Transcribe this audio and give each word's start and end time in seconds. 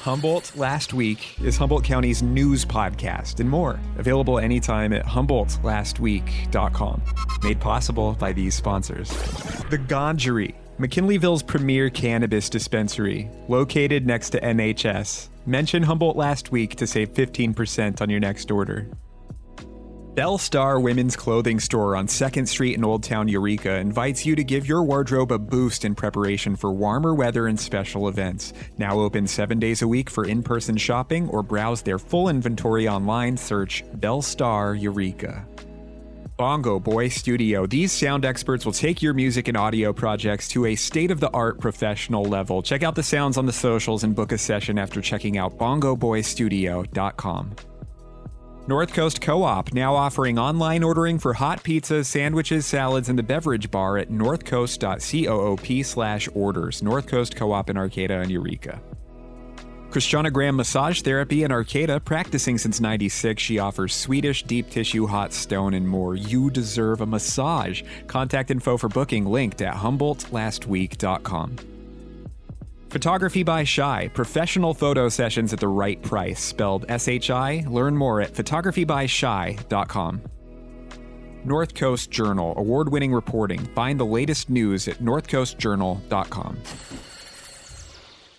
Humboldt 0.00 0.56
Last 0.56 0.94
Week 0.94 1.38
is 1.44 1.58
Humboldt 1.58 1.84
County's 1.84 2.22
news 2.22 2.64
podcast 2.64 3.38
and 3.38 3.50
more. 3.50 3.78
Available 3.98 4.38
anytime 4.38 4.94
at 4.94 5.04
HumboldtLastWeek.com. 5.04 7.02
Made 7.42 7.60
possible 7.60 8.14
by 8.14 8.32
these 8.32 8.54
sponsors. 8.54 9.10
The 9.68 9.76
Gondry, 9.76 10.54
McKinleyville's 10.78 11.42
premier 11.42 11.90
cannabis 11.90 12.48
dispensary, 12.48 13.28
located 13.48 14.06
next 14.06 14.30
to 14.30 14.40
NHS. 14.40 15.28
Mention 15.44 15.82
Humboldt 15.82 16.16
Last 16.16 16.50
Week 16.50 16.76
to 16.76 16.86
save 16.86 17.12
15% 17.12 18.00
on 18.00 18.08
your 18.08 18.20
next 18.20 18.50
order. 18.50 18.88
Belle 20.14 20.38
Star 20.38 20.80
Women's 20.80 21.14
Clothing 21.14 21.60
Store 21.60 21.94
on 21.94 22.08
2nd 22.08 22.48
Street 22.48 22.74
in 22.74 22.84
Old 22.84 23.04
Town 23.04 23.28
Eureka 23.28 23.76
invites 23.76 24.26
you 24.26 24.34
to 24.34 24.42
give 24.42 24.66
your 24.66 24.82
wardrobe 24.82 25.30
a 25.30 25.38
boost 25.38 25.84
in 25.84 25.94
preparation 25.94 26.56
for 26.56 26.72
warmer 26.72 27.14
weather 27.14 27.46
and 27.46 27.58
special 27.58 28.08
events. 28.08 28.52
Now 28.76 28.98
open 28.98 29.28
seven 29.28 29.60
days 29.60 29.82
a 29.82 29.88
week 29.88 30.10
for 30.10 30.26
in 30.26 30.42
person 30.42 30.76
shopping 30.76 31.28
or 31.28 31.44
browse 31.44 31.82
their 31.82 31.98
full 31.98 32.28
inventory 32.28 32.88
online. 32.88 33.36
Search 33.36 33.84
Belle 33.94 34.20
Star 34.20 34.74
Eureka. 34.74 35.46
Bongo 36.36 36.80
Boy 36.80 37.08
Studio. 37.08 37.66
These 37.66 37.92
sound 37.92 38.24
experts 38.24 38.64
will 38.64 38.72
take 38.72 39.02
your 39.02 39.14
music 39.14 39.46
and 39.46 39.56
audio 39.56 39.92
projects 39.92 40.48
to 40.48 40.66
a 40.66 40.74
state 40.74 41.12
of 41.12 41.20
the 41.20 41.30
art 41.30 41.60
professional 41.60 42.24
level. 42.24 42.62
Check 42.62 42.82
out 42.82 42.96
the 42.96 43.04
sounds 43.04 43.36
on 43.36 43.46
the 43.46 43.52
socials 43.52 44.02
and 44.02 44.16
book 44.16 44.32
a 44.32 44.38
session 44.38 44.76
after 44.76 45.00
checking 45.00 45.38
out 45.38 45.56
bongoboystudio.com. 45.56 47.54
North 48.66 48.92
Coast 48.92 49.20
Co 49.20 49.42
op 49.42 49.72
now 49.72 49.94
offering 49.94 50.38
online 50.38 50.82
ordering 50.82 51.18
for 51.18 51.32
hot 51.32 51.62
pizzas, 51.62 52.06
sandwiches, 52.06 52.66
salads, 52.66 53.08
and 53.08 53.18
the 53.18 53.22
beverage 53.22 53.70
bar 53.70 53.98
at 53.98 54.10
northcoast.coop 54.10 56.36
orders. 56.36 56.82
North 56.82 57.06
Coast 57.06 57.36
Co 57.36 57.52
op 57.52 57.70
in 57.70 57.76
Arcata 57.76 58.20
and 58.20 58.30
Eureka. 58.30 58.80
Christiana 59.90 60.30
Graham 60.30 60.54
Massage 60.54 61.02
Therapy 61.02 61.42
in 61.42 61.50
Arcata, 61.50 61.98
practicing 61.98 62.58
since 62.58 62.80
96. 62.80 63.42
She 63.42 63.58
offers 63.58 63.92
Swedish, 63.92 64.44
deep 64.44 64.70
tissue, 64.70 65.08
hot 65.08 65.32
stone, 65.32 65.74
and 65.74 65.88
more. 65.88 66.14
You 66.14 66.48
deserve 66.48 67.00
a 67.00 67.06
massage. 67.06 67.82
Contact 68.06 68.52
info 68.52 68.76
for 68.76 68.88
booking 68.88 69.26
linked 69.26 69.62
at 69.62 69.74
humboldtlastweek.com. 69.74 71.79
Photography 72.90 73.44
by 73.44 73.62
Shy, 73.62 74.10
professional 74.12 74.74
photo 74.74 75.08
sessions 75.08 75.52
at 75.52 75.60
the 75.60 75.68
right 75.68 76.02
price, 76.02 76.42
spelled 76.42 76.86
S 76.88 77.06
H 77.06 77.30
I. 77.30 77.64
Learn 77.68 77.96
more 77.96 78.20
at 78.20 78.32
photographybyshy.com. 78.32 80.22
North 81.44 81.74
Coast 81.74 82.10
Journal, 82.10 82.52
award 82.58 82.90
winning 82.90 83.12
reporting. 83.14 83.60
Find 83.74 83.98
the 83.98 84.04
latest 84.04 84.50
news 84.50 84.88
at 84.88 84.98
northcoastjournal.com. 84.98 86.58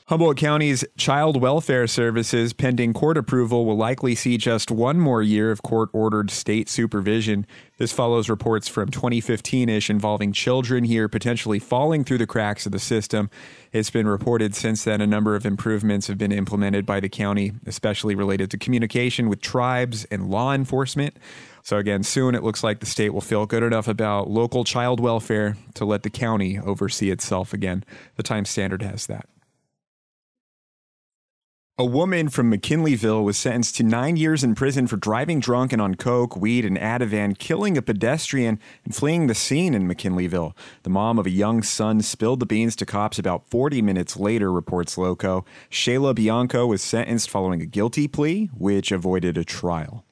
Humboldt 0.08 0.36
County's 0.36 0.84
Child 0.98 1.40
Welfare 1.40 1.88
Services, 1.88 2.54
pending 2.54 2.92
court 2.92 3.18
approval, 3.18 3.66
will 3.66 3.78
likely 3.78 4.16
see 4.16 4.36
just 4.36 4.70
one 4.70 5.00
more 5.00 5.22
year 5.22 5.52
of 5.52 5.62
court 5.62 5.90
ordered 5.94 6.32
state 6.32 6.68
supervision. 6.68 7.46
This 7.78 7.94
follows 7.94 8.28
reports 8.28 8.68
from 8.68 8.90
2015 8.90 9.70
ish 9.70 9.90
involving 9.90 10.34
children 10.34 10.84
here 10.84 11.08
potentially 11.08 11.60
falling 11.60 12.04
through 12.04 12.18
the 12.18 12.28
cracks 12.28 12.66
of 12.66 12.72
the 12.72 12.80
system. 12.80 13.30
It's 13.72 13.92
been 13.92 14.08
reported 14.08 14.54
since 14.54 14.84
then 14.84 15.00
a 15.02 15.08
number 15.08 15.36
of 15.36 15.46
improvements 15.46 16.08
have 16.08 16.18
been 16.18 16.34
implemented 16.34 16.86
by 16.86 17.00
the 17.00 17.08
county, 17.08 17.54
especially 17.66 18.16
related 18.16 18.52
to 18.52 18.58
communication 18.58 19.30
with 19.30 19.40
tribes 19.40 20.04
and 20.06 20.30
law 20.30 20.52
enforcement. 20.52 21.16
So, 21.64 21.78
again, 21.78 22.04
soon 22.04 22.34
it 22.36 22.44
looks 22.44 22.64
like 22.64 22.80
the 22.80 22.86
state 22.86 23.14
will 23.14 23.22
feel 23.22 23.46
good 23.46 23.64
enough 23.64 23.88
about 23.88 24.30
local 24.30 24.64
child 24.64 25.00
welfare 25.00 25.56
to 25.76 25.86
let 25.86 26.04
the 26.04 26.10
county 26.10 26.60
oversee 26.60 27.12
itself 27.12 27.54
again. 27.54 27.86
The 28.16 28.24
Times 28.24 28.50
Standard 28.50 28.82
has 28.82 29.06
that. 29.06 29.28
A 31.82 31.84
woman 31.84 32.30
from 32.30 32.52
McKinleyville 32.52 33.24
was 33.24 33.40
sentenced 33.40 33.76
to 33.78 33.84
nine 33.84 34.16
years 34.16 34.44
in 34.44 34.54
prison 34.54 34.86
for 34.86 34.98
driving 34.98 35.40
drunk 35.40 35.74
and 35.74 35.82
on 35.82 35.96
coke, 35.96 36.36
weed, 36.36 36.64
and 36.64 36.78
Ativan, 36.78 37.36
killing 37.36 37.76
a 37.76 37.82
pedestrian 37.82 38.60
and 38.86 38.96
fleeing 38.96 39.25
the 39.25 39.34
scene 39.34 39.74
in 39.74 39.88
McKinleyville. 39.88 40.56
The 40.84 40.92
mom 40.92 41.18
of 41.18 41.25
a 41.25 41.31
young 41.31 41.64
son 41.64 42.03
spilled 42.03 42.40
the 42.40 42.46
beans 42.46 42.75
to 42.75 42.86
cops 42.86 43.18
about 43.18 43.50
40 43.50 43.81
minutes 43.81 44.16
later, 44.16 44.52
reports 44.52 44.96
Loco. 44.96 45.44
Shayla 45.72 46.14
Bianco 46.14 46.68
was 46.68 46.84
sentenced 46.84 47.31
following 47.31 47.64
a 47.64 47.66
guilty 47.66 48.08
plea, 48.08 48.52
which 48.56 48.92
avoided 48.92 49.36
a 49.36 49.44
trial. 49.44 50.06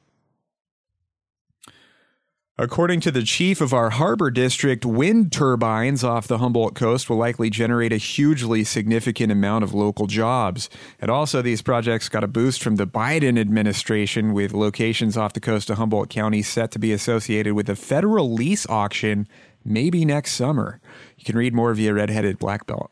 According 2.62 3.00
to 3.02 3.12
the 3.12 3.24
chief 3.24 3.62
of 3.62 3.74
our 3.74 3.90
harbor 3.90 4.30
district, 4.30 4.86
wind 4.86 5.32
turbines 5.32 6.04
off 6.04 6.28
the 6.28 6.40
Humboldt 6.40 6.76
coast 6.76 7.10
will 7.10 7.16
likely 7.16 7.50
generate 7.50 7.94
a 7.94 7.98
hugely 7.98 8.66
significant 8.66 9.32
amount 9.32 9.64
of 9.64 9.74
local 9.74 10.08
jobs. 10.08 10.70
And 11.00 11.10
also, 11.10 11.42
these 11.42 11.62
projects 11.62 12.10
got 12.10 12.26
a 12.26 12.28
boost 12.28 12.62
from 12.62 12.76
the 12.76 12.86
Biden 12.86 13.40
administration, 13.40 14.34
with 14.34 14.52
locations 14.52 15.16
off 15.16 15.32
the 15.32 15.40
coast 15.40 15.70
of 15.70 15.78
Humboldt 15.78 16.10
County 16.10 16.42
set 16.42 16.72
to 16.72 16.80
be 16.80 16.92
associated 16.92 17.54
with 17.54 17.70
a 17.70 17.78
federal 17.78 18.34
lease 18.34 18.68
auction 18.68 19.26
maybe 19.64 20.04
next 20.04 20.34
summer. 20.34 20.82
You 21.18 21.24
can 21.24 21.38
read 21.38 21.54
more 21.54 21.74
via 21.74 21.94
Redheaded 21.94 22.40
Black 22.40 22.68
Belt. 22.68 22.92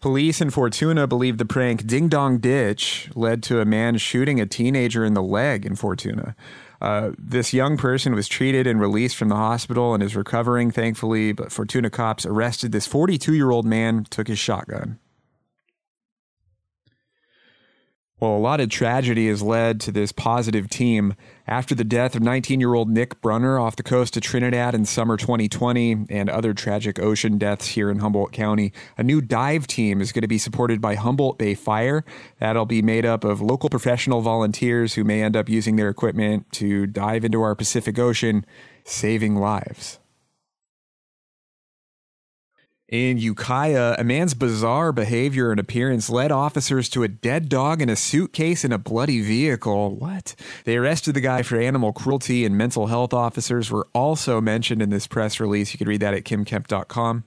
Police 0.00 0.40
in 0.40 0.48
Fortuna 0.48 1.06
believe 1.06 1.36
the 1.36 1.44
prank 1.44 1.86
Ding 1.86 2.08
Dong 2.08 2.38
Ditch 2.38 3.10
led 3.14 3.42
to 3.42 3.60
a 3.60 3.66
man 3.66 3.98
shooting 3.98 4.40
a 4.40 4.46
teenager 4.46 5.04
in 5.04 5.12
the 5.12 5.22
leg 5.22 5.66
in 5.66 5.76
Fortuna. 5.76 6.34
Uh, 6.80 7.12
this 7.18 7.52
young 7.52 7.76
person 7.76 8.14
was 8.14 8.28
treated 8.28 8.66
and 8.66 8.80
released 8.80 9.16
from 9.16 9.28
the 9.28 9.36
hospital 9.36 9.94
and 9.94 10.02
is 10.02 10.16
recovering, 10.16 10.70
thankfully. 10.70 11.32
But 11.32 11.52
Fortuna 11.52 11.90
cops 11.90 12.26
arrested 12.26 12.72
this 12.72 12.86
42 12.86 13.34
year 13.34 13.50
old 13.50 13.64
man, 13.64 14.04
took 14.10 14.28
his 14.28 14.38
shotgun. 14.38 14.98
Well, 18.18 18.34
a 18.34 18.38
lot 18.38 18.60
of 18.60 18.70
tragedy 18.70 19.28
has 19.28 19.42
led 19.42 19.78
to 19.82 19.92
this 19.92 20.10
positive 20.10 20.70
team. 20.70 21.14
After 21.46 21.74
the 21.74 21.84
death 21.84 22.14
of 22.16 22.22
19 22.22 22.60
year 22.60 22.72
old 22.72 22.88
Nick 22.88 23.20
Brunner 23.20 23.58
off 23.58 23.76
the 23.76 23.82
coast 23.82 24.16
of 24.16 24.22
Trinidad 24.22 24.74
in 24.74 24.86
summer 24.86 25.18
2020 25.18 26.06
and 26.08 26.30
other 26.30 26.54
tragic 26.54 26.98
ocean 26.98 27.36
deaths 27.36 27.66
here 27.66 27.90
in 27.90 27.98
Humboldt 27.98 28.32
County, 28.32 28.72
a 28.96 29.02
new 29.02 29.20
dive 29.20 29.66
team 29.66 30.00
is 30.00 30.12
going 30.12 30.22
to 30.22 30.28
be 30.28 30.38
supported 30.38 30.80
by 30.80 30.94
Humboldt 30.94 31.36
Bay 31.36 31.54
Fire. 31.54 32.06
That'll 32.38 32.64
be 32.64 32.80
made 32.80 33.04
up 33.04 33.22
of 33.22 33.42
local 33.42 33.68
professional 33.68 34.22
volunteers 34.22 34.94
who 34.94 35.04
may 35.04 35.22
end 35.22 35.36
up 35.36 35.50
using 35.50 35.76
their 35.76 35.90
equipment 35.90 36.50
to 36.52 36.86
dive 36.86 37.22
into 37.22 37.42
our 37.42 37.54
Pacific 37.54 37.98
Ocean, 37.98 38.46
saving 38.82 39.36
lives. 39.36 39.98
In 42.88 43.18
Ukiah, 43.18 43.96
a 43.98 44.04
man's 44.04 44.32
bizarre 44.34 44.92
behavior 44.92 45.50
and 45.50 45.58
appearance 45.58 46.08
led 46.08 46.30
officers 46.30 46.88
to 46.90 47.02
a 47.02 47.08
dead 47.08 47.48
dog 47.48 47.82
in 47.82 47.88
a 47.88 47.96
suitcase 47.96 48.64
in 48.64 48.70
a 48.70 48.78
bloody 48.78 49.20
vehicle. 49.20 49.96
What? 49.96 50.36
They 50.64 50.76
arrested 50.76 51.14
the 51.14 51.20
guy 51.20 51.42
for 51.42 51.58
animal 51.58 51.92
cruelty, 51.92 52.44
and 52.44 52.56
mental 52.56 52.86
health 52.86 53.12
officers 53.12 53.72
were 53.72 53.88
also 53.92 54.40
mentioned 54.40 54.82
in 54.82 54.90
this 54.90 55.08
press 55.08 55.40
release. 55.40 55.72
You 55.72 55.78
can 55.78 55.88
read 55.88 56.00
that 56.00 56.14
at 56.14 56.22
kymkemp.com. 56.22 57.24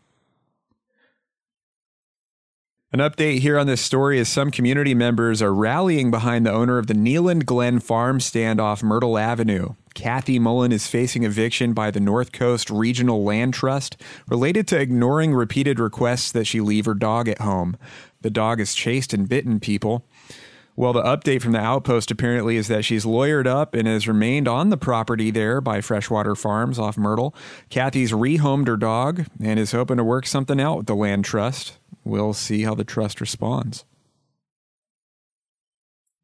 An 2.92 3.02
update 3.02 3.42
here 3.42 3.60
on 3.60 3.68
this 3.68 3.82
story 3.82 4.18
is 4.18 4.28
some 4.28 4.50
community 4.50 4.96
members 4.96 5.44
are 5.44 5.54
rallying 5.54 6.10
behind 6.10 6.44
the 6.44 6.52
owner 6.52 6.80
of 6.80 6.88
the 6.88 6.96
Kneeland 6.96 7.46
Glen 7.46 7.80
farm 7.80 8.20
stand 8.20 8.60
off 8.60 8.82
Myrtle 8.82 9.16
Avenue. 9.16 9.76
Kathy 9.94 10.40
Mullen 10.40 10.72
is 10.72 10.88
facing 10.88 11.22
eviction 11.22 11.74
by 11.74 11.92
the 11.92 12.00
North 12.00 12.32
Coast 12.32 12.72
Regional 12.72 13.24
Land 13.24 13.54
Trust 13.54 14.02
related 14.28 14.68
to 14.70 14.80
ignoring 14.80 15.36
repeated 15.36 15.80
requests 15.80 16.32
that 16.32 16.46
she 16.46 16.62
leave 16.62 16.86
her 16.86 16.96
dog 16.96 17.28
at 17.28 17.42
home. 17.42 17.78
The 18.22 18.32
dog 18.32 18.58
has 18.58 18.74
chased 18.74 19.14
and 19.14 19.30
bitten 19.30 19.60
people. 19.60 20.04
Well, 20.76 20.94
the 20.94 21.04
update 21.04 21.44
from 21.44 21.52
the 21.52 21.60
outpost 21.60 22.10
apparently 22.10 22.58
is 22.58 22.70
that 22.70 22.86
she's 22.86 23.06
lawyered 23.06 23.46
up 23.46 23.76
and 23.76 23.88
has 23.88 24.08
remained 24.08 24.48
on 24.48 24.72
the 24.72 24.78
property 24.78 25.30
there 25.30 25.62
by 25.62 25.82
Freshwater 25.82 26.34
Farms 26.34 26.80
off 26.80 26.98
Myrtle. 26.98 27.36
Kathy's 27.70 28.14
rehomed 28.14 28.66
her 28.66 28.78
dog 28.78 29.28
and 29.40 29.60
is 29.60 29.74
hoping 29.74 29.98
to 29.98 30.04
work 30.04 30.26
something 30.26 30.60
out 30.60 30.78
with 30.78 30.86
the 30.88 30.96
land 30.96 31.24
trust. 31.24 31.79
We'll 32.10 32.34
see 32.34 32.64
how 32.64 32.76
the 32.76 32.84
trust 32.84 33.22
responds. 33.22 33.86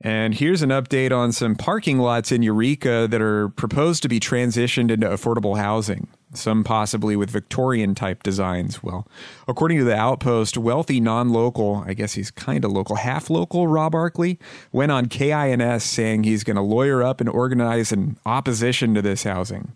And 0.02 0.34
here's 0.36 0.62
an 0.62 0.70
update 0.70 1.12
on 1.12 1.32
some 1.32 1.56
parking 1.56 2.00
lots 2.00 2.32
in 2.32 2.44
Eureka 2.44 3.08
that 3.10 3.22
are 3.22 3.50
proposed 3.50 4.04
to 4.04 4.10
be 4.10 4.20
transitioned 4.20 4.92
into 4.92 5.08
affordable 5.08 5.58
housing, 5.58 6.08
some 6.34 6.64
possibly 6.64 7.16
with 7.16 7.30
Victorian 7.30 7.96
type 7.96 8.22
designs. 8.22 8.84
Well, 8.84 9.08
according 9.48 9.80
to 9.80 9.84
the 9.84 9.96
Outpost, 9.96 10.58
wealthy 10.58 11.00
non 11.00 11.30
local, 11.30 11.84
I 11.88 11.94
guess 11.94 12.14
he's 12.14 12.30
kind 12.30 12.66
of 12.66 12.72
local, 12.72 12.98
half 12.98 13.30
local, 13.30 13.68
Rob 13.68 13.94
Arkley, 13.94 14.38
went 14.72 14.92
on 14.92 15.08
KINS 15.08 15.84
saying 15.84 16.24
he's 16.24 16.44
going 16.44 16.58
to 16.58 16.62
lawyer 16.62 17.02
up 17.02 17.22
and 17.22 17.30
organize 17.30 17.92
an 17.92 18.18
opposition 18.26 18.94
to 18.96 19.02
this 19.02 19.24
housing. 19.24 19.76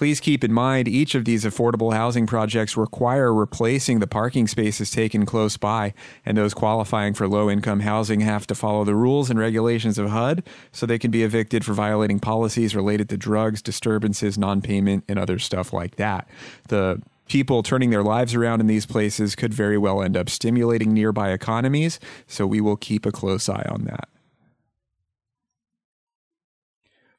Please 0.00 0.18
keep 0.18 0.42
in 0.42 0.50
mind 0.50 0.88
each 0.88 1.14
of 1.14 1.26
these 1.26 1.44
affordable 1.44 1.92
housing 1.92 2.26
projects 2.26 2.74
require 2.74 3.34
replacing 3.34 3.98
the 3.98 4.06
parking 4.06 4.46
spaces 4.46 4.90
taken 4.90 5.26
close 5.26 5.58
by, 5.58 5.92
and 6.24 6.38
those 6.38 6.54
qualifying 6.54 7.12
for 7.12 7.28
low 7.28 7.50
income 7.50 7.80
housing 7.80 8.20
have 8.20 8.46
to 8.46 8.54
follow 8.54 8.82
the 8.82 8.94
rules 8.94 9.28
and 9.28 9.38
regulations 9.38 9.98
of 9.98 10.08
HUD 10.08 10.42
so 10.72 10.86
they 10.86 10.98
can 10.98 11.10
be 11.10 11.22
evicted 11.22 11.66
for 11.66 11.74
violating 11.74 12.18
policies 12.18 12.74
related 12.74 13.10
to 13.10 13.18
drugs, 13.18 13.60
disturbances, 13.60 14.38
non 14.38 14.62
payment, 14.62 15.04
and 15.06 15.18
other 15.18 15.38
stuff 15.38 15.70
like 15.70 15.96
that. 15.96 16.26
The 16.68 17.02
people 17.28 17.62
turning 17.62 17.90
their 17.90 18.02
lives 18.02 18.34
around 18.34 18.60
in 18.60 18.68
these 18.68 18.86
places 18.86 19.36
could 19.36 19.52
very 19.52 19.76
well 19.76 20.02
end 20.02 20.16
up 20.16 20.30
stimulating 20.30 20.94
nearby 20.94 21.30
economies, 21.30 22.00
so 22.26 22.46
we 22.46 22.62
will 22.62 22.78
keep 22.78 23.04
a 23.04 23.12
close 23.12 23.50
eye 23.50 23.66
on 23.68 23.84
that. 23.84 24.08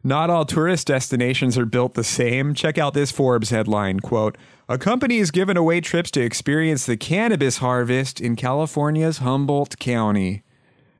Not 0.03 0.31
all 0.31 0.45
tourist 0.45 0.87
destinations 0.87 1.57
are 1.57 1.65
built 1.65 1.93
the 1.93 2.03
same. 2.03 2.55
Check 2.55 2.79
out 2.79 2.95
this 2.95 3.11
Forbes 3.11 3.51
headline 3.51 3.99
quote, 3.99 4.35
A 4.67 4.79
company 4.79 5.17
is 5.17 5.29
giving 5.29 5.57
away 5.57 5.79
trips 5.79 6.09
to 6.11 6.21
experience 6.21 6.85
the 6.85 6.97
cannabis 6.97 7.57
harvest 7.57 8.19
in 8.19 8.35
California's 8.35 9.19
Humboldt 9.19 9.77
County. 9.77 10.41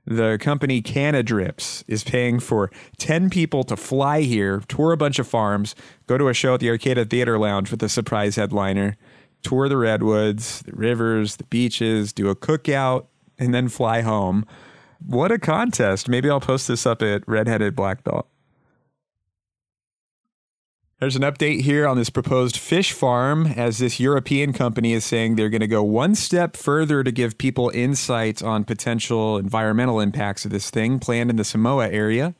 The 0.06 0.38
company 0.39 0.81
Cannadips 0.81 1.83
is 1.88 2.03
paying 2.03 2.39
for 2.39 2.71
10 2.98 3.30
people 3.30 3.63
to 3.65 3.75
fly 3.75 4.21
here, 4.21 4.62
tour 4.68 4.92
a 4.92 4.98
bunch 4.98 5.19
of 5.19 5.27
farms, 5.27 5.75
go 6.06 6.18
to 6.18 6.27
a 6.27 6.33
show 6.33 6.56
at 6.56 6.59
the 6.59 6.69
Arcata 6.69 7.06
Theater 7.06 7.39
Lounge 7.39 7.71
with 7.71 7.81
a 7.83 7.89
surprise 7.89 8.36
headliner, 8.36 8.98
tour 9.42 9.69
the 9.69 9.77
redwoods, 9.77 10.62
the 10.63 10.74
rivers, 10.74 11.38
the 11.38 11.44
beaches, 11.45 12.13
do 12.13 12.30
a 12.30 12.36
cookout, 12.36 13.06
and 13.39 13.53
then 13.53 13.68
fly 13.68 14.01
home. 14.01 14.45
What 15.03 15.31
a 15.31 15.39
contest. 15.39 16.07
Maybe 16.07 16.30
I'll 16.30 16.39
post 16.39 16.68
this 16.68 16.86
up 16.86 17.01
at 17.01 17.27
Redheaded 17.27 17.75
Black 17.75 18.03
Belt. 18.03 18.27
There's 21.01 21.15
an 21.15 21.24
update 21.24 21.62
here 21.62 21.88
on 21.88 21.98
this 21.98 22.12
proposed 22.12 22.56
fish 22.56 22.92
farm 22.92 23.48
as 23.48 23.80
this 23.80 24.00
European 24.00 24.53
company 24.53 24.94
is 24.94 25.03
saying 25.03 25.36
they're 25.36 25.50
going 25.50 25.62
to 25.62 25.68
go 25.68 25.81
one 25.81 26.13
step 26.13 26.56
further 26.56 27.03
to 27.03 27.12
give 27.12 27.39
people 27.39 27.71
insight 27.74 28.44
on 28.44 28.65
potential 28.65 29.39
environmental 29.39 30.00
impacts 30.00 30.45
of 30.45 30.51
this 30.51 30.69
thing 30.69 31.00
planned 31.00 31.31
in 31.31 31.38
the 31.38 31.44
Samoa 31.44 31.89
area. 31.89 32.36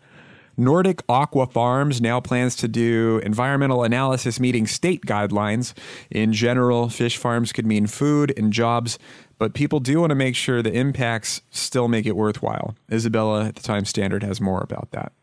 Nordic 0.58 1.02
Aqua 1.10 1.48
Farms 1.48 2.02
now 2.02 2.20
plans 2.20 2.56
to 2.58 2.68
do 2.68 3.20
environmental 3.24 3.84
analysis 3.84 4.40
meeting 4.40 4.68
state 4.68 5.08
guidelines. 5.08 5.74
In 6.12 6.32
general, 6.32 6.88
fish 6.88 7.18
farms 7.18 7.52
could 7.52 7.66
mean 7.66 7.88
food 7.88 8.32
and 8.38 8.54
jobs, 8.54 9.00
but 9.40 9.56
people 9.56 9.80
do 9.80 10.02
want 10.02 10.12
to 10.12 10.16
make 10.16 10.36
sure 10.36 10.62
the 10.62 10.72
impacts 10.72 11.42
still 11.50 11.88
make 11.88 12.06
it 12.06 12.16
worthwhile. 12.16 12.76
Isabella 12.92 13.46
at 13.46 13.56
the 13.56 13.64
Times 13.64 13.90
Standard 13.90 14.22
has 14.22 14.40
more 14.40 14.62
about 14.62 14.92
that. 14.92 15.14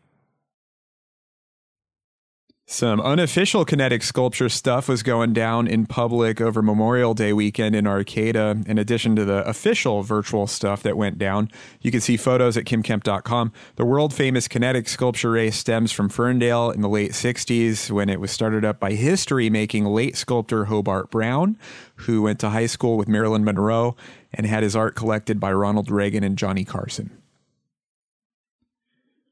Some 2.71 3.01
unofficial 3.01 3.65
kinetic 3.65 4.03
sculpture 4.03 4.47
stuff 4.47 4.87
was 4.87 5.01
going 5.01 5.33
down 5.33 5.65
in 5.65 5.87
public 5.87 6.39
over 6.39 6.61
Memorial 6.61 7.15
Day 7.15 7.33
weekend 7.33 7.75
in 7.75 7.87
Arcata. 7.87 8.61
In 8.67 8.77
addition 8.77 9.15
to 9.15 9.25
the 9.25 9.43
official 9.49 10.03
virtual 10.03 10.45
stuff 10.45 10.83
that 10.83 10.95
went 10.95 11.17
down, 11.17 11.49
you 11.81 11.89
can 11.89 11.99
see 11.99 12.15
photos 12.15 12.57
at 12.57 12.65
kymkemp.com. 12.65 13.53
The 13.75 13.85
world 13.85 14.13
famous 14.13 14.47
kinetic 14.47 14.87
sculpture 14.87 15.31
race 15.31 15.55
stems 15.55 15.91
from 15.91 16.09
Ferndale 16.09 16.69
in 16.69 16.81
the 16.81 16.89
late 16.89 17.13
60s 17.13 17.89
when 17.89 18.07
it 18.07 18.19
was 18.19 18.29
started 18.29 18.63
up 18.63 18.79
by 18.79 18.91
history 18.91 19.49
making 19.49 19.85
late 19.85 20.15
sculptor 20.15 20.65
Hobart 20.65 21.09
Brown, 21.09 21.57
who 21.95 22.21
went 22.21 22.39
to 22.41 22.51
high 22.51 22.67
school 22.67 22.97
with 22.97 23.07
Marilyn 23.07 23.43
Monroe 23.43 23.95
and 24.31 24.45
had 24.45 24.61
his 24.61 24.75
art 24.75 24.95
collected 24.95 25.39
by 25.39 25.51
Ronald 25.51 25.89
Reagan 25.89 26.23
and 26.23 26.37
Johnny 26.37 26.65
Carson. 26.65 27.18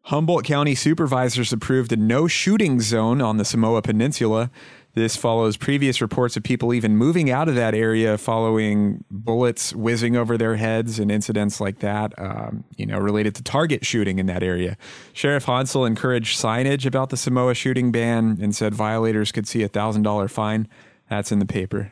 Humboldt 0.07 0.45
County 0.45 0.74
supervisors 0.74 1.51
approved 1.51 1.92
a 1.92 1.98
no 1.98 2.30
shooting 2.30 2.80
zone 2.80 3.19
on 3.21 3.36
the 3.36 3.44
Samoa 3.44 3.81
Peninsula. 3.81 4.50
This 4.94 5.18
follows 5.18 5.57
previous 5.57 6.00
reports 6.00 6.38
of 6.38 6.44
people 6.44 6.74
even 6.74 6.95
moving 6.95 7.30
out 7.30 7.50
of 7.50 7.56
that 7.56 7.75
area 7.75 8.18
following 8.18 9.04
bullets 9.12 9.75
whizzing 9.75 10.15
over 10.15 10.38
their 10.38 10.56
heads 10.56 10.98
and 10.98 11.12
incidents 11.12 11.59
like 11.59 11.80
that, 11.80 12.18
um, 12.18 12.63
you 12.77 12.86
know, 12.86 12.98
related 12.98 13.36
to 13.36 13.44
target 13.44 13.86
shooting 13.86 14.18
in 14.18 14.27
that 14.27 14.44
area. 14.44 14.77
Sheriff 15.12 15.45
Honsal 15.45 15.86
encouraged 15.86 16.39
signage 16.39 16.86
about 16.86 17.09
the 17.09 17.18
Samoa 17.18 17.54
shooting 17.54 17.92
ban 17.92 18.39
and 18.42 18.56
said 18.56 18.74
violators 18.74 19.33
could 19.33 19.45
see 19.45 19.62
a 19.62 19.68
$1,000 19.68 20.30
fine. 20.30 20.69
That's 21.09 21.33
in 21.33 21.39
the 21.39 21.45
paper. 21.45 21.92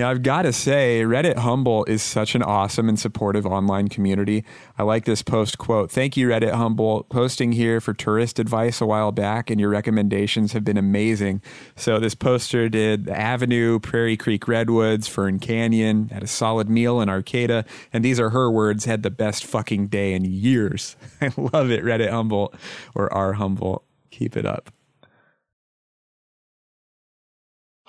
Yeah, 0.00 0.08
I've 0.08 0.22
got 0.22 0.42
to 0.42 0.52
say, 0.54 1.02
Reddit 1.02 1.36
Humboldt 1.36 1.90
is 1.90 2.02
such 2.02 2.34
an 2.34 2.42
awesome 2.42 2.88
and 2.88 2.98
supportive 2.98 3.44
online 3.44 3.88
community. 3.88 4.46
I 4.78 4.82
like 4.82 5.04
this 5.04 5.20
post 5.20 5.58
quote. 5.58 5.90
Thank 5.90 6.16
you, 6.16 6.28
Reddit 6.28 6.54
Humboldt, 6.54 7.10
posting 7.10 7.52
here 7.52 7.82
for 7.82 7.92
tourist 7.92 8.38
advice 8.38 8.80
a 8.80 8.86
while 8.86 9.12
back, 9.12 9.50
and 9.50 9.60
your 9.60 9.68
recommendations 9.68 10.54
have 10.54 10.64
been 10.64 10.78
amazing. 10.78 11.42
So, 11.76 12.00
this 12.00 12.14
poster 12.14 12.70
did 12.70 13.10
Avenue, 13.10 13.78
Prairie 13.78 14.16
Creek 14.16 14.48
Redwoods, 14.48 15.06
Fern 15.06 15.38
Canyon, 15.38 16.08
had 16.08 16.22
a 16.22 16.26
solid 16.26 16.70
meal 16.70 17.02
in 17.02 17.10
Arcata, 17.10 17.66
and 17.92 18.02
these 18.02 18.18
are 18.18 18.30
her 18.30 18.50
words 18.50 18.86
had 18.86 19.02
the 19.02 19.10
best 19.10 19.44
fucking 19.44 19.88
day 19.88 20.14
in 20.14 20.24
years. 20.24 20.96
I 21.20 21.30
love 21.36 21.70
it, 21.70 21.84
Reddit 21.84 22.08
Humboldt 22.08 22.54
or 22.94 23.12
R 23.12 23.34
Humboldt. 23.34 23.84
Keep 24.10 24.38
it 24.38 24.46
up. 24.46 24.72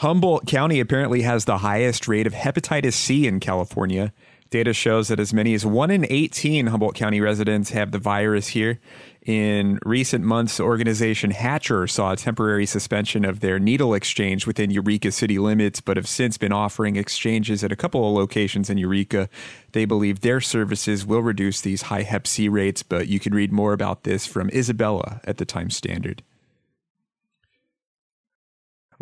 Humboldt 0.02 0.48
County 0.48 0.80
apparently 0.80 1.22
has 1.22 1.46
the 1.46 1.60
highest 1.60 2.08
rate 2.08 2.26
of 2.26 2.34
hepatitis 2.34 2.94
C 2.94 3.28
in 3.28 3.40
California. 3.40 4.12
Data 4.50 4.74
shows 4.74 5.10
that 5.10 5.20
as 5.20 5.32
many 5.32 5.54
as 5.54 5.64
1 5.64 5.92
in 5.92 6.08
18 6.10 6.66
Humboldt 6.66 6.96
County 6.96 7.22
residents 7.22 7.70
have 7.70 7.92
the 7.92 8.00
virus 8.00 8.48
here. 8.48 8.80
In 9.24 9.78
recent 9.86 10.26
months, 10.26 10.60
organization 10.60 11.30
HACHR 11.30 11.88
saw 11.88 12.14
a 12.14 12.16
temporary 12.16 12.66
suspension 12.66 13.24
of 13.24 13.42
their 13.42 13.60
needle 13.60 13.94
exchange 13.94 14.48
within 14.48 14.72
Eureka 14.72 15.12
city 15.12 15.38
limits, 15.38 15.82
but 15.82 15.98
have 15.98 16.08
since 16.08 16.36
been 16.36 16.52
offering 16.52 16.96
exchanges 16.96 17.64
at 17.64 17.72
a 17.72 17.76
couple 17.76 18.04
of 18.10 18.16
locations 18.16 18.72
in 18.72 18.80
Eureka. 18.80 19.30
They 19.74 19.86
believe 19.86 20.22
their 20.22 20.42
services 20.42 21.06
will 21.06 21.22
reduce 21.22 21.62
these 21.62 21.84
high 21.84 22.02
hep 22.02 22.26
C 22.26 22.50
rates, 22.50 22.82
but 22.82 23.08
you 23.08 23.20
can 23.20 23.36
read 23.36 23.52
more 23.52 23.72
about 23.72 24.02
this 24.02 24.26
from 24.26 24.50
Isabella 24.50 25.22
at 25.26 25.38
the 25.38 25.46
Times 25.46 25.78
Standard. 25.78 26.24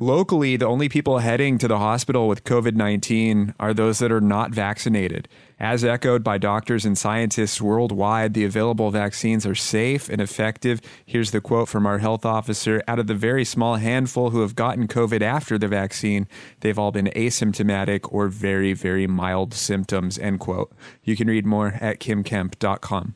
Locally, 0.02 0.56
the 0.56 0.66
only 0.66 0.88
people 0.88 1.18
heading 1.18 1.58
to 1.58 1.68
the 1.68 1.78
hospital 1.78 2.30
with 2.30 2.46
COVID 2.46 2.74
19 2.74 3.54
are 3.60 3.74
those 3.74 4.00
that 4.00 4.14
are 4.14 4.22
not 4.22 4.52
vaccinated. 4.52 5.28
As 5.60 5.84
echoed 5.84 6.24
by 6.24 6.38
doctors 6.38 6.86
and 6.86 6.98
scientists 6.98 7.62
worldwide, 7.62 8.34
the 8.34 8.46
available 8.46 8.92
vaccines 8.92 9.46
are 9.46 9.56
safe 9.56 10.08
and 10.08 10.22
effective. 10.22 10.80
Here's 11.06 11.32
the 11.32 11.42
quote 11.42 11.68
from 11.68 11.86
our 11.86 11.98
health 11.98 12.26
officer 12.26 12.82
Out 12.88 13.00
of 13.00 13.08
the 13.08 13.14
very 13.14 13.44
small 13.44 13.76
handful 13.76 14.30
who 14.30 14.40
have 14.40 14.56
gotten 14.56 14.88
COVID 14.88 15.22
after 15.22 15.58
the 15.58 15.68
vaccine, 15.68 16.30
they've 16.62 16.80
all 16.80 16.94
been 16.94 17.12
asymptomatic 17.14 18.08
or 18.10 18.30
very, 18.30 18.72
very 18.72 19.06
mild 19.06 19.54
symptoms. 19.54 20.18
End 20.18 20.40
quote. 20.40 20.72
You 21.04 21.18
can 21.18 21.28
read 21.28 21.46
more 21.46 21.78
at 21.82 22.00
kymkemp.com. 22.00 23.16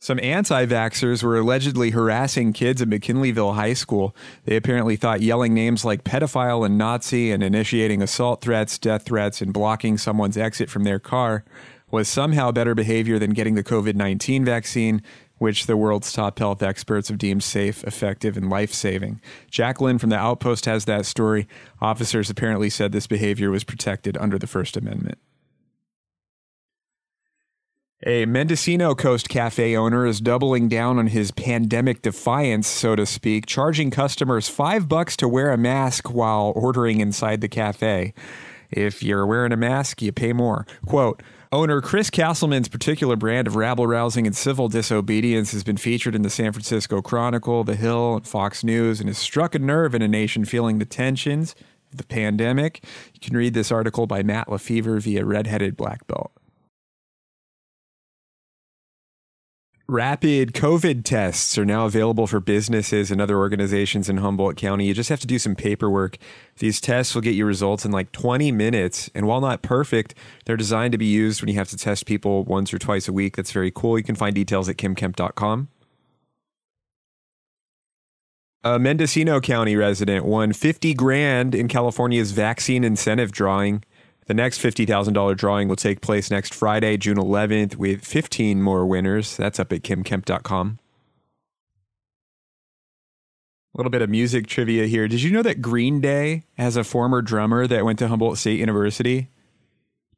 Some 0.00 0.20
anti 0.22 0.64
vaxxers 0.64 1.24
were 1.24 1.38
allegedly 1.38 1.90
harassing 1.90 2.52
kids 2.52 2.80
at 2.80 2.88
McKinleyville 2.88 3.56
High 3.56 3.72
School. 3.72 4.14
They 4.44 4.54
apparently 4.54 4.94
thought 4.94 5.22
yelling 5.22 5.54
names 5.54 5.84
like 5.84 6.04
pedophile 6.04 6.64
and 6.64 6.78
Nazi 6.78 7.32
and 7.32 7.42
initiating 7.42 8.00
assault 8.00 8.40
threats, 8.40 8.78
death 8.78 9.04
threats, 9.04 9.42
and 9.42 9.52
blocking 9.52 9.98
someone's 9.98 10.36
exit 10.36 10.70
from 10.70 10.84
their 10.84 11.00
car 11.00 11.44
was 11.90 12.08
somehow 12.08 12.52
better 12.52 12.74
behavior 12.74 13.18
than 13.18 13.30
getting 13.30 13.54
the 13.54 13.64
COVID 13.64 13.96
19 13.96 14.44
vaccine, 14.44 15.02
which 15.38 15.66
the 15.66 15.76
world's 15.76 16.12
top 16.12 16.38
health 16.38 16.62
experts 16.62 17.08
have 17.08 17.18
deemed 17.18 17.42
safe, 17.42 17.82
effective, 17.84 18.36
and 18.36 18.48
life 18.48 18.72
saving. 18.72 19.20
Jacqueline 19.50 19.98
from 19.98 20.10
the 20.10 20.16
Outpost 20.16 20.66
has 20.66 20.84
that 20.84 21.06
story. 21.06 21.48
Officers 21.80 22.30
apparently 22.30 22.70
said 22.70 22.92
this 22.92 23.06
behavior 23.08 23.50
was 23.50 23.64
protected 23.64 24.16
under 24.18 24.38
the 24.38 24.46
First 24.46 24.76
Amendment. 24.76 25.18
A 28.06 28.26
Mendocino 28.26 28.94
Coast 28.94 29.28
cafe 29.28 29.76
owner 29.76 30.06
is 30.06 30.20
doubling 30.20 30.68
down 30.68 31.00
on 31.00 31.08
his 31.08 31.32
pandemic 31.32 32.00
defiance, 32.00 32.68
so 32.68 32.94
to 32.94 33.04
speak, 33.04 33.44
charging 33.44 33.90
customers 33.90 34.48
five 34.48 34.88
bucks 34.88 35.16
to 35.16 35.26
wear 35.26 35.50
a 35.50 35.58
mask 35.58 36.08
while 36.08 36.52
ordering 36.54 37.00
inside 37.00 37.40
the 37.40 37.48
cafe. 37.48 38.14
If 38.70 39.02
you're 39.02 39.26
wearing 39.26 39.50
a 39.50 39.56
mask, 39.56 40.00
you 40.00 40.12
pay 40.12 40.32
more. 40.32 40.64
Quote, 40.86 41.24
Owner 41.50 41.80
Chris 41.80 42.08
Castleman's 42.08 42.68
particular 42.68 43.16
brand 43.16 43.48
of 43.48 43.56
rabble 43.56 43.88
rousing 43.88 44.28
and 44.28 44.36
civil 44.36 44.68
disobedience 44.68 45.50
has 45.50 45.64
been 45.64 45.76
featured 45.76 46.14
in 46.14 46.22
the 46.22 46.30
San 46.30 46.52
Francisco 46.52 47.02
Chronicle, 47.02 47.64
The 47.64 47.74
Hill, 47.74 48.18
and 48.18 48.28
Fox 48.28 48.62
News, 48.62 49.00
and 49.00 49.08
has 49.08 49.18
struck 49.18 49.56
a 49.56 49.58
nerve 49.58 49.92
in 49.92 50.02
a 50.02 50.08
nation 50.08 50.44
feeling 50.44 50.78
the 50.78 50.84
tensions 50.84 51.56
of 51.90 51.98
the 51.98 52.04
pandemic. 52.04 52.84
You 53.12 53.18
can 53.18 53.36
read 53.36 53.54
this 53.54 53.72
article 53.72 54.06
by 54.06 54.22
Matt 54.22 54.46
LaFever 54.46 55.02
via 55.02 55.24
Redheaded 55.24 55.76
Black 55.76 56.06
Belt. 56.06 56.30
Rapid 59.90 60.52
COVID 60.52 61.02
tests 61.02 61.56
are 61.56 61.64
now 61.64 61.86
available 61.86 62.26
for 62.26 62.40
businesses 62.40 63.10
and 63.10 63.22
other 63.22 63.38
organizations 63.38 64.10
in 64.10 64.18
Humboldt 64.18 64.58
County. 64.58 64.84
You 64.84 64.92
just 64.92 65.08
have 65.08 65.20
to 65.20 65.26
do 65.26 65.38
some 65.38 65.54
paperwork. 65.54 66.18
These 66.58 66.78
tests 66.78 67.14
will 67.14 67.22
get 67.22 67.34
you 67.34 67.46
results 67.46 67.86
in 67.86 67.90
like 67.90 68.12
20 68.12 68.52
minutes. 68.52 69.08
And 69.14 69.26
while 69.26 69.40
not 69.40 69.62
perfect, 69.62 70.14
they're 70.44 70.58
designed 70.58 70.92
to 70.92 70.98
be 70.98 71.06
used 71.06 71.40
when 71.40 71.48
you 71.48 71.54
have 71.54 71.70
to 71.70 71.76
test 71.78 72.04
people 72.04 72.44
once 72.44 72.74
or 72.74 72.78
twice 72.78 73.08
a 73.08 73.14
week. 73.14 73.34
That's 73.34 73.50
very 73.50 73.70
cool. 73.70 73.96
You 73.96 74.04
can 74.04 74.14
find 74.14 74.34
details 74.34 74.68
at 74.68 74.76
kymkemp.com. 74.76 75.68
A 78.64 78.78
Mendocino 78.78 79.40
County 79.40 79.74
resident 79.74 80.26
won 80.26 80.52
50 80.52 80.92
grand 80.92 81.54
in 81.54 81.66
California's 81.66 82.32
vaccine 82.32 82.84
incentive 82.84 83.32
drawing. 83.32 83.82
The 84.28 84.34
next 84.34 84.60
$50,000 84.60 85.36
drawing 85.38 85.68
will 85.68 85.76
take 85.76 86.02
place 86.02 86.30
next 86.30 86.54
Friday, 86.54 86.98
June 86.98 87.16
11th, 87.16 87.76
with 87.76 88.04
15 88.04 88.62
more 88.62 88.84
winners. 88.84 89.34
That's 89.38 89.58
up 89.58 89.72
at 89.72 89.80
kymkemp.com. 89.80 90.78
A 93.74 93.78
little 93.78 93.90
bit 93.90 94.02
of 94.02 94.10
music 94.10 94.46
trivia 94.46 94.86
here. 94.86 95.08
Did 95.08 95.22
you 95.22 95.30
know 95.30 95.40
that 95.42 95.62
Green 95.62 96.02
Day 96.02 96.44
has 96.58 96.76
a 96.76 96.84
former 96.84 97.22
drummer 97.22 97.66
that 97.66 97.86
went 97.86 97.98
to 98.00 98.08
Humboldt 98.08 98.36
State 98.36 98.58
University? 98.58 99.28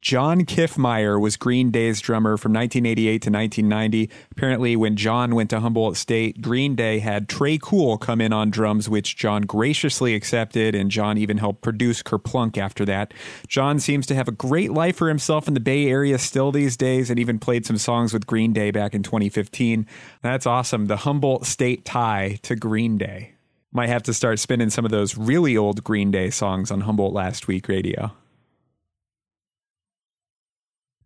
John 0.01 0.45
Kiffmeyer 0.45 1.21
was 1.21 1.37
Green 1.37 1.69
Day's 1.69 2.01
drummer 2.01 2.35
from 2.35 2.53
1988 2.53 3.21
to 3.21 3.29
1990. 3.29 4.09
Apparently, 4.31 4.75
when 4.75 4.95
John 4.95 5.35
went 5.35 5.51
to 5.51 5.59
Humboldt 5.59 5.95
State, 5.95 6.41
Green 6.41 6.75
Day 6.75 6.97
had 6.97 7.27
Tré 7.27 7.61
Cool 7.61 7.99
come 7.99 8.19
in 8.19 8.33
on 8.33 8.49
drums, 8.49 8.89
which 8.89 9.15
John 9.15 9.43
graciously 9.43 10.15
accepted, 10.15 10.73
and 10.73 10.89
John 10.89 11.19
even 11.19 11.37
helped 11.37 11.61
produce 11.61 12.01
Kerplunk 12.01 12.57
after 12.57 12.83
that. 12.85 13.13
John 13.47 13.79
seems 13.79 14.07
to 14.07 14.15
have 14.15 14.27
a 14.27 14.31
great 14.31 14.71
life 14.71 14.95
for 14.95 15.07
himself 15.07 15.47
in 15.47 15.53
the 15.53 15.59
Bay 15.59 15.87
Area 15.87 16.17
still 16.17 16.51
these 16.51 16.75
days, 16.75 17.11
and 17.11 17.19
even 17.19 17.37
played 17.37 17.67
some 17.67 17.77
songs 17.77 18.11
with 18.11 18.25
Green 18.25 18.53
Day 18.53 18.71
back 18.71 18.95
in 18.95 19.03
2015. 19.03 19.85
That's 20.23 20.47
awesome. 20.47 20.87
The 20.87 20.97
Humboldt 20.97 21.45
State 21.45 21.85
tie 21.85 22.39
to 22.41 22.55
Green 22.55 22.97
Day. 22.97 23.33
Might 23.71 23.89
have 23.89 24.03
to 24.03 24.15
start 24.15 24.39
spinning 24.39 24.71
some 24.71 24.83
of 24.83 24.91
those 24.91 25.15
really 25.15 25.55
old 25.55 25.83
Green 25.83 26.09
Day 26.09 26.31
songs 26.31 26.71
on 26.71 26.81
Humboldt 26.81 27.13
Last 27.13 27.47
Week 27.47 27.67
radio. 27.67 28.11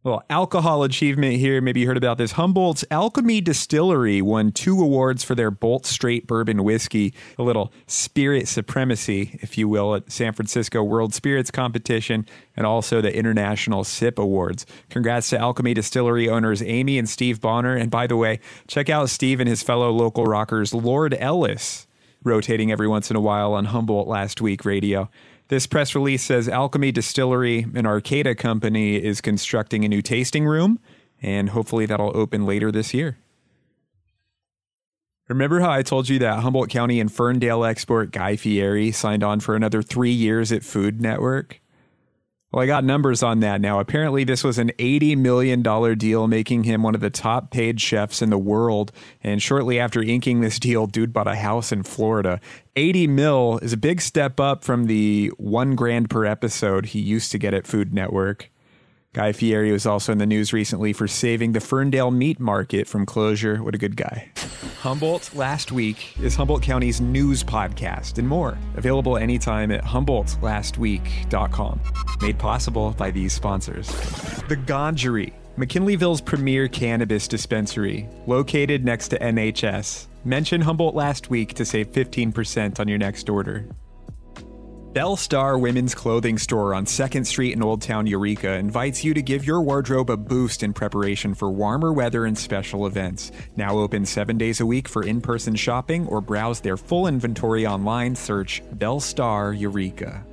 Well, 0.06 0.24
alcohol 0.30 0.84
achievement 0.84 1.38
here. 1.38 1.60
Maybe 1.62 1.80
you 1.80 1.88
heard 1.88 1.98
about 1.98 2.20
this. 2.20 2.34
Humboldt's 2.34 2.86
Alchemy 2.92 3.42
Distillery 3.42 4.22
won 4.22 4.52
two 4.52 4.80
awards 4.80 5.24
for 5.24 5.34
their 5.34 5.50
Boldt 5.50 5.88
Straight 5.88 6.28
Bourbon 6.28 6.64
Whiskey, 6.64 7.12
a 7.40 7.42
little 7.42 7.74
spirit 7.88 8.48
supremacy, 8.48 9.40
if 9.42 9.58
you 9.58 9.68
will, 9.68 9.96
at 9.96 10.12
San 10.12 10.34
Francisco 10.34 10.84
World 10.84 11.16
Spirits 11.16 11.50
Competition 11.50 12.28
and 12.56 12.68
also 12.68 13.02
the 13.02 13.18
International 13.18 13.84
SIP 13.84 14.20
Awards. 14.20 14.68
Congrats 14.92 15.32
to 15.32 15.40
Alchemy 15.40 15.74
Distillery 15.74 16.30
owners 16.30 16.62
Amy 16.62 17.00
and 17.00 17.10
Steve 17.10 17.42
Bonner. 17.42 17.76
And 17.76 17.90
by 17.90 18.06
the 18.06 18.16
way, 18.16 18.42
check 18.68 18.92
out 18.92 19.10
Steve 19.10 19.40
and 19.40 19.50
his 19.50 19.64
fellow 19.64 19.90
local 19.90 20.26
rockers, 20.26 20.72
Lord 20.72 21.16
Ellis, 21.16 21.88
rotating 22.24 22.72
every 22.72 22.88
once 22.88 23.10
in 23.10 23.16
a 23.16 23.22
while 23.22 23.54
on 23.54 23.66
Humboldt 23.66 24.08
Last 24.08 24.40
Week 24.40 24.66
Radio. 24.66 25.10
This 25.48 25.68
press 25.68 25.94
release 25.94 26.24
says 26.24 26.50
Alchemy 26.50 26.92
Distillery, 26.92 27.68
an 27.76 27.86
Arcata 27.86 28.34
company, 28.34 28.96
is 28.96 29.22
constructing 29.22 29.86
a 29.86 29.88
new 29.88 30.02
tasting 30.02 30.46
room, 30.46 30.80
and 31.22 31.50
hopefully 31.50 31.86
that'll 31.86 32.18
open 32.18 32.46
later 32.46 32.72
this 32.72 32.96
year. 32.96 33.18
Remember 35.28 35.60
how 35.60 35.72
I 35.72 35.84
told 35.84 36.10
you 36.10 36.20
that 36.20 36.40
Humboldt 36.40 36.70
County 36.70 37.00
and 37.00 37.12
Ferndale 37.12 37.64
export 37.64 38.12
Guy 38.12 38.36
Fieri 38.36 38.92
signed 38.92 39.24
on 39.24 39.40
for 39.40 39.56
another 39.56 39.82
three 39.82 40.12
years 40.12 40.52
at 40.52 40.64
Food 40.64 41.00
Network? 41.00 41.62
Well, 42.56 42.64
I 42.64 42.68
got 42.68 42.86
numbers 42.86 43.22
on 43.22 43.42
that 43.42 43.60
now. 43.60 43.82
Apparently, 43.82 44.24
this 44.24 44.42
was 44.42 44.58
an 44.58 44.72
$80 44.80 45.18
million 45.18 45.62
deal, 45.98 46.26
making 46.26 46.64
him 46.64 46.84
one 46.84 46.96
of 46.96 47.02
the 47.02 47.10
top 47.10 47.52
paid 47.52 47.82
chefs 47.82 48.22
in 48.22 48.30
the 48.30 48.38
world. 48.38 48.94
And 49.22 49.44
shortly 49.44 49.78
after 49.78 50.02
inking 50.02 50.40
this 50.40 50.58
deal, 50.58 50.88
dude 50.88 51.12
bought 51.12 51.28
a 51.28 51.36
house 51.36 51.74
in 51.74 51.84
Florida. 51.84 52.40
80 52.78 53.08
mil 53.08 53.60
is 53.62 53.74
a 53.74 53.78
big 53.78 54.00
step 54.00 54.40
up 54.40 54.64
from 54.64 54.86
the 54.86 55.34
one 55.36 55.76
grand 55.76 56.10
per 56.10 56.24
episode 56.24 56.86
he 56.86 57.02
used 57.02 57.30
to 57.34 57.38
get 57.38 57.54
at 57.54 57.68
Food 57.68 57.94
Network. 57.94 58.50
Guy 59.16 59.32
Fieri 59.32 59.72
was 59.72 59.86
also 59.86 60.12
in 60.12 60.18
the 60.18 60.26
news 60.26 60.52
recently 60.52 60.92
for 60.92 61.08
saving 61.08 61.54
the 61.54 61.62
Ferndale 61.62 62.12
meat 62.12 62.38
market 62.38 62.86
from 62.86 63.06
closure. 63.06 63.64
What 63.64 63.74
a 63.74 63.78
good 63.78 63.96
guy. 63.96 64.30
Humboldt 64.82 65.34
Last 65.34 65.72
Week 65.72 66.20
is 66.22 66.36
Humboldt 66.36 66.62
County's 66.62 67.00
news 67.00 67.42
podcast 67.42 68.18
and 68.18 68.28
more. 68.28 68.58
Available 68.76 69.16
anytime 69.16 69.72
at 69.72 69.86
HumboldtLastWeek.com. 69.86 71.80
Made 72.20 72.38
possible 72.38 72.92
by 72.92 73.10
these 73.10 73.32
sponsors. 73.32 73.88
The 74.50 74.58
Gangery, 74.58 75.32
McKinleyville's 75.56 76.20
premier 76.20 76.68
cannabis 76.68 77.30
dispensary, 77.30 78.10
located 78.28 78.84
next 78.84 79.08
to 79.10 79.20
NHS. 79.20 80.08
Mention 80.26 80.60
Humboldt 80.60 80.94
Last 80.94 81.30
Week 81.30 81.54
to 81.54 81.64
save 81.64 81.94
15% 81.94 82.82
on 82.82 82.90
your 82.90 82.98
next 82.98 83.30
order. 83.30 83.66
Belle 84.96 85.18
Star 85.18 85.60
Women's 85.60 85.94
Clothing 85.94 86.38
Store 86.38 86.74
on 86.74 86.86
2nd 86.86 87.26
Street 87.26 87.52
in 87.52 87.62
Old 87.62 87.82
Town 87.82 88.08
Eureka 88.08 88.54
invites 88.54 89.04
you 89.04 89.14
to 89.14 89.22
give 89.22 89.46
your 89.46 89.62
wardrobe 89.62 90.10
a 90.10 90.16
boost 90.16 90.64
in 90.64 90.72
preparation 90.72 91.36
for 91.36 91.52
warmer 91.52 91.92
weather 91.92 92.24
and 92.24 92.38
special 92.38 92.88
events. 92.88 93.34
Now 93.58 93.78
open 93.78 94.06
seven 94.06 94.38
days 94.38 94.62
a 94.62 94.66
week 94.66 94.88
for 94.88 95.04
in 95.04 95.20
person 95.20 95.54
shopping 95.54 96.08
or 96.08 96.22
browse 96.22 96.62
their 96.62 96.78
full 96.78 97.08
inventory 97.08 97.68
online. 97.68 98.16
Search 98.16 98.64
Belle 98.72 99.02
Star 99.02 99.52
Eureka. 99.52 100.26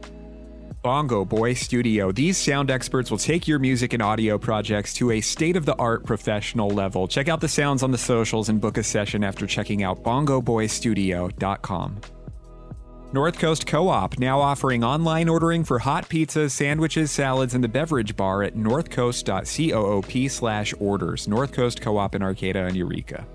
Bongo 0.80 1.24
Boy 1.24 1.54
Studio. 1.54 2.12
These 2.12 2.38
sound 2.38 2.70
experts 2.70 3.10
will 3.10 3.18
take 3.18 3.48
your 3.48 3.58
music 3.58 3.94
and 3.94 4.02
audio 4.02 4.38
projects 4.38 4.94
to 4.94 5.10
a 5.10 5.20
state 5.20 5.56
of 5.56 5.66
the 5.66 5.74
art 5.74 6.06
professional 6.06 6.70
level. 6.70 7.08
Check 7.08 7.26
out 7.28 7.40
the 7.40 7.48
sounds 7.48 7.82
on 7.82 7.90
the 7.90 7.98
socials 7.98 8.48
and 8.48 8.60
book 8.60 8.78
a 8.78 8.84
session 8.84 9.24
after 9.24 9.44
checking 9.44 9.82
out 9.82 10.04
bongoboystudio.com. 10.04 12.00
North 13.12 13.38
Coast 13.38 13.66
Co-op 13.66 14.18
now 14.18 14.40
offering 14.40 14.82
online 14.82 15.28
ordering 15.28 15.64
for 15.64 15.78
hot 15.78 16.08
pizzas, 16.08 16.52
sandwiches, 16.52 17.10
salads, 17.10 17.54
and 17.54 17.62
the 17.62 17.68
beverage 17.68 18.16
bar 18.16 18.42
at 18.42 18.54
northcoast.coop 18.54 20.30
slash 20.30 20.74
orders. 20.80 21.28
North 21.28 21.52
Coast 21.52 21.82
Co-op 21.82 22.14
in 22.14 22.22
Arcata 22.22 22.64
and 22.64 22.74
Eureka. 22.74 23.26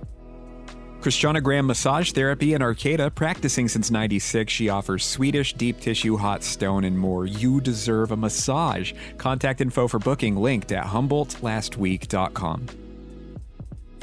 Christiana 0.99 1.41
Graham 1.41 1.67
Massage 1.67 2.11
Therapy 2.11 2.55
in 2.55 2.63
Arcata, 2.63 3.11
practicing 3.11 3.67
since 3.67 3.91
96. 3.91 4.51
She 4.51 4.67
offers 4.67 5.05
Swedish, 5.05 5.53
deep 5.53 5.79
tissue, 5.79 6.17
hot 6.17 6.43
stone, 6.43 6.83
and 6.83 6.97
more. 6.97 7.27
You 7.27 7.61
deserve 7.61 8.11
a 8.11 8.17
massage. 8.17 8.93
Contact 9.19 9.61
info 9.61 9.87
for 9.87 9.99
booking 9.99 10.35
linked 10.35 10.71
at 10.71 10.85
humboldtlastweek.com. 10.85 12.86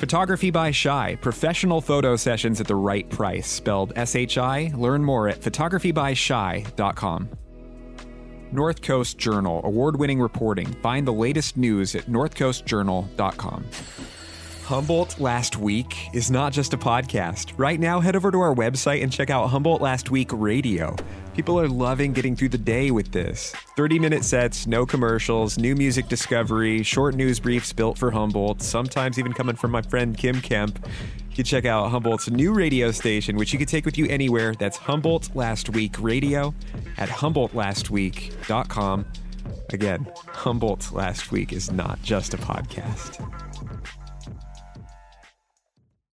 Photography 0.05 0.51
by 0.51 0.71
Shy, 0.71 1.17
professional 1.23 1.81
photo 1.81 2.15
sessions 2.15 2.61
at 2.61 2.67
the 2.67 2.77
right 2.77 3.09
price, 3.09 3.49
spelled 3.49 3.95
S 3.97 4.15
H 4.15 4.37
I. 4.37 4.71
Learn 4.77 5.03
more 5.03 5.31
at 5.31 5.41
photographybyshy.com. 5.41 7.31
North 8.53 8.83
Coast 8.83 9.17
Journal, 9.17 9.63
award 9.65 9.99
winning 9.99 10.21
reporting. 10.21 10.67
Find 10.83 11.09
the 11.09 11.13
latest 11.15 11.57
news 11.57 11.95
at 11.95 12.05
northcoastjournal.com. 12.05 13.65
Humboldt 14.65 15.21
Last 15.21 15.59
Week 15.59 15.95
is 16.15 16.31
not 16.31 16.51
just 16.51 16.73
a 16.73 16.79
podcast. 16.79 17.53
Right 17.59 17.79
now, 17.79 18.01
head 18.01 18.17
over 18.17 18.31
to 18.31 18.41
our 18.41 18.55
website 18.55 19.03
and 19.03 19.13
check 19.13 19.29
out 19.29 19.49
Humboldt 19.49 19.83
Last 19.83 20.11
Week 20.11 20.31
Radio. 20.33 20.97
People 21.35 21.61
are 21.61 21.69
loving 21.69 22.15
getting 22.15 22.35
through 22.35 22.49
the 22.49 22.57
day 22.57 22.91
with 22.91 23.13
this. 23.13 23.53
30 23.77 23.99
minute 23.99 24.25
sets, 24.25 24.67
no 24.67 24.87
commercials, 24.87 25.59
new 25.59 25.75
music 25.75 26.09
discovery, 26.09 26.83
short 26.83 27.15
news 27.15 27.39
briefs 27.39 27.75
built 27.75 27.99
for 27.99 28.11
Humboldt, 28.11 28.63
sometimes 28.63 29.19
even 29.19 29.35
coming 29.35 29.55
from 29.55 29.71
my 29.71 29.83
friend 29.83 30.17
Kym 30.17 30.43
Kemp. 30.43 30.79
You 31.29 31.37
can 31.37 31.45
check 31.45 31.67
out 31.67 31.91
Humboldt's 31.91 32.31
new 32.31 32.55
radio 32.55 32.91
station, 32.91 33.37
which 33.37 33.53
you 33.53 33.59
can 33.59 33.69
take 33.69 33.85
with 33.85 33.99
you 33.99 34.07
anywhere. 34.07 34.55
That's 34.55 34.79
Humboldt 34.79 35.37
Last 35.37 35.69
Week 35.69 35.95
Radio 36.01 36.55
at 36.97 37.11
humboldtlastweek.com. 37.11 39.05
Again, 39.75 40.13
Humboldt 40.29 40.91
Last 40.91 41.31
Week 41.31 41.53
is 41.53 41.71
not 41.71 42.01
just 42.01 42.33
a 42.33 42.39
podcast. 42.39 43.21